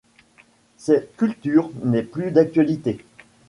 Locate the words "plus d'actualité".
2.01-3.05